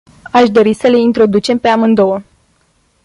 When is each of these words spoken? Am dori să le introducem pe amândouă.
Am 0.31 0.45
dori 0.45 0.73
să 0.73 0.87
le 0.87 0.97
introducem 0.99 1.57
pe 1.57 1.67
amândouă. 1.67 2.21